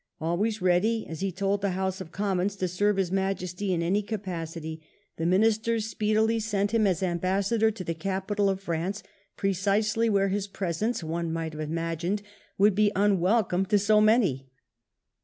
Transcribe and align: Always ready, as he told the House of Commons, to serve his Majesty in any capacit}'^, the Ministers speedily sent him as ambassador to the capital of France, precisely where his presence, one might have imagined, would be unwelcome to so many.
Always 0.19 0.63
ready, 0.63 1.05
as 1.07 1.19
he 1.19 1.31
told 1.31 1.61
the 1.61 1.73
House 1.77 2.01
of 2.01 2.11
Commons, 2.11 2.55
to 2.55 2.67
serve 2.67 2.97
his 2.97 3.11
Majesty 3.11 3.71
in 3.71 3.83
any 3.83 4.01
capacit}'^, 4.01 4.79
the 5.17 5.25
Ministers 5.27 5.85
speedily 5.85 6.39
sent 6.39 6.71
him 6.73 6.87
as 6.87 7.03
ambassador 7.03 7.69
to 7.69 7.83
the 7.83 7.93
capital 7.93 8.49
of 8.49 8.59
France, 8.61 9.03
precisely 9.37 10.09
where 10.09 10.29
his 10.29 10.47
presence, 10.47 11.03
one 11.03 11.31
might 11.31 11.53
have 11.53 11.59
imagined, 11.61 12.23
would 12.57 12.73
be 12.73 12.91
unwelcome 12.95 13.63
to 13.67 13.77
so 13.77 14.01
many. 14.01 14.49